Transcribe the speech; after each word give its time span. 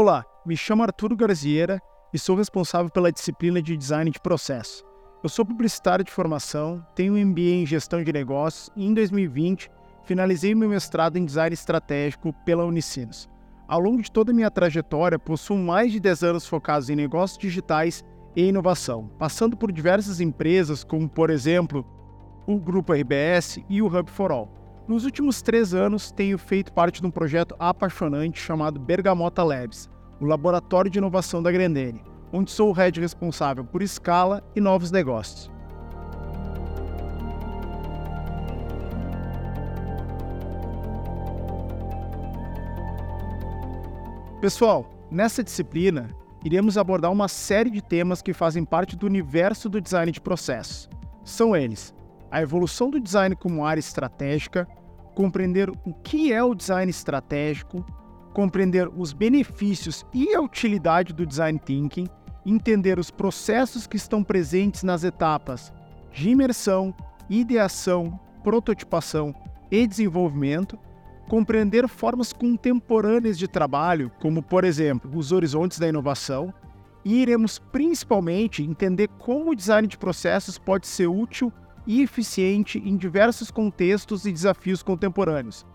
Olá, 0.00 0.24
me 0.46 0.56
chamo 0.56 0.84
Arturo 0.84 1.16
Garzieira 1.16 1.82
e 2.14 2.18
sou 2.20 2.36
responsável 2.36 2.88
pela 2.88 3.10
disciplina 3.10 3.60
de 3.60 3.76
Design 3.76 4.08
de 4.12 4.20
Processo. 4.20 4.84
Eu 5.24 5.28
sou 5.28 5.44
publicitário 5.44 6.04
de 6.04 6.12
formação, 6.12 6.86
tenho 6.94 7.14
um 7.14 7.26
MBA 7.26 7.40
em 7.40 7.66
Gestão 7.66 8.04
de 8.04 8.12
Negócios 8.12 8.70
e 8.76 8.86
em 8.86 8.94
2020 8.94 9.68
finalizei 10.04 10.54
meu 10.54 10.68
mestrado 10.68 11.16
em 11.16 11.24
Design 11.24 11.52
Estratégico 11.52 12.32
pela 12.44 12.64
Unicinos. 12.64 13.28
Ao 13.66 13.80
longo 13.80 14.00
de 14.00 14.12
toda 14.12 14.30
a 14.30 14.34
minha 14.34 14.52
trajetória, 14.52 15.18
possuo 15.18 15.58
mais 15.58 15.90
de 15.90 15.98
10 15.98 16.22
anos 16.22 16.46
focados 16.46 16.88
em 16.88 16.94
negócios 16.94 17.36
digitais 17.36 18.04
e 18.36 18.46
inovação, 18.46 19.10
passando 19.18 19.56
por 19.56 19.72
diversas 19.72 20.20
empresas, 20.20 20.84
como 20.84 21.08
por 21.08 21.28
exemplo 21.28 21.84
o 22.46 22.56
Grupo 22.56 22.92
RBS 22.92 23.58
e 23.68 23.82
o 23.82 23.88
Hub 23.88 24.08
for 24.12 24.30
All. 24.30 24.57
Nos 24.88 25.04
últimos 25.04 25.42
três 25.42 25.74
anos, 25.74 26.10
tenho 26.10 26.38
feito 26.38 26.72
parte 26.72 27.02
de 27.02 27.06
um 27.06 27.10
projeto 27.10 27.54
apaixonante 27.58 28.40
chamado 28.40 28.80
Bergamota 28.80 29.44
Labs, 29.44 29.86
o 30.18 30.24
laboratório 30.24 30.90
de 30.90 30.96
inovação 30.96 31.42
da 31.42 31.52
Grendene, 31.52 32.02
onde 32.32 32.50
sou 32.50 32.70
o 32.70 32.72
head 32.72 32.98
responsável 32.98 33.62
por 33.62 33.82
escala 33.82 34.42
e 34.56 34.62
novos 34.62 34.90
negócios. 34.90 35.50
Pessoal, 44.40 44.88
nessa 45.10 45.44
disciplina, 45.44 46.08
iremos 46.42 46.78
abordar 46.78 47.12
uma 47.12 47.28
série 47.28 47.68
de 47.68 47.82
temas 47.82 48.22
que 48.22 48.32
fazem 48.32 48.64
parte 48.64 48.96
do 48.96 49.04
universo 49.04 49.68
do 49.68 49.82
design 49.82 50.10
de 50.10 50.20
processos. 50.22 50.88
São 51.22 51.54
eles: 51.54 51.94
a 52.30 52.42
evolução 52.42 52.90
do 52.90 53.00
design 53.00 53.34
como 53.36 53.64
área 53.64 53.80
estratégica, 53.80 54.66
compreender 55.14 55.70
o 55.70 55.94
que 56.02 56.32
é 56.32 56.42
o 56.42 56.54
design 56.54 56.90
estratégico, 56.90 57.84
compreender 58.32 58.88
os 58.96 59.12
benefícios 59.12 60.04
e 60.14 60.34
a 60.34 60.40
utilidade 60.40 61.12
do 61.12 61.26
design 61.26 61.58
thinking, 61.58 62.06
entender 62.46 62.98
os 62.98 63.10
processos 63.10 63.86
que 63.86 63.96
estão 63.96 64.22
presentes 64.22 64.82
nas 64.82 65.04
etapas 65.04 65.72
de 66.12 66.30
imersão, 66.30 66.94
ideação, 67.28 68.18
prototipação 68.42 69.34
e 69.70 69.86
desenvolvimento, 69.86 70.78
compreender 71.28 71.86
formas 71.88 72.32
contemporâneas 72.32 73.38
de 73.38 73.46
trabalho, 73.46 74.10
como 74.20 74.42
por 74.42 74.64
exemplo 74.64 75.10
os 75.16 75.32
horizontes 75.32 75.78
da 75.78 75.88
inovação, 75.88 76.54
e 77.04 77.20
iremos 77.22 77.58
principalmente 77.58 78.62
entender 78.62 79.08
como 79.18 79.50
o 79.50 79.54
design 79.54 79.86
de 79.86 79.98
processos 79.98 80.58
pode 80.58 80.86
ser 80.86 81.06
útil 81.06 81.52
e 81.88 82.02
eficiente 82.02 82.78
em 82.84 82.98
diversos 82.98 83.50
contextos 83.50 84.26
e 84.26 84.30
desafios 84.30 84.82
contemporâneos. 84.82 85.66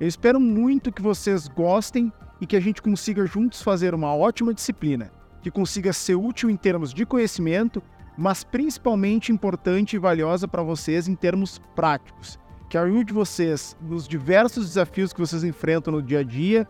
Eu 0.00 0.08
espero 0.08 0.40
muito 0.40 0.92
que 0.92 1.00
vocês 1.00 1.46
gostem 1.46 2.12
e 2.40 2.46
que 2.46 2.56
a 2.56 2.60
gente 2.60 2.82
consiga 2.82 3.24
juntos 3.24 3.62
fazer 3.62 3.94
uma 3.94 4.12
ótima 4.12 4.52
disciplina, 4.52 5.12
que 5.40 5.50
consiga 5.50 5.92
ser 5.92 6.16
útil 6.16 6.50
em 6.50 6.56
termos 6.56 6.92
de 6.92 7.06
conhecimento, 7.06 7.80
mas 8.18 8.42
principalmente 8.42 9.30
importante 9.30 9.94
e 9.94 10.00
valiosa 10.00 10.48
para 10.48 10.64
vocês 10.64 11.06
em 11.06 11.14
termos 11.14 11.60
práticos, 11.76 12.38
que 12.68 12.76
ajude 12.76 13.12
vocês 13.12 13.76
nos 13.80 14.08
diversos 14.08 14.66
desafios 14.66 15.12
que 15.12 15.20
vocês 15.20 15.44
enfrentam 15.44 15.94
no 15.94 16.02
dia 16.02 16.18
a 16.18 16.24
dia, 16.24 16.66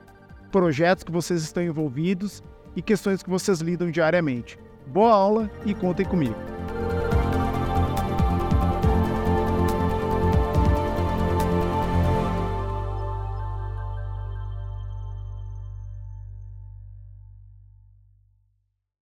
projetos 0.53 1.03
que 1.03 1.11
vocês 1.11 1.43
estão 1.43 1.63
envolvidos 1.63 2.43
e 2.77 2.83
questões 2.83 3.23
que 3.23 3.31
vocês 3.31 3.61
lidam 3.61 3.91
diariamente. 3.91 4.59
Boa 4.87 5.13
aula 5.13 5.51
e 5.65 5.75
contem 5.75 6.05
comigo! 6.05 6.56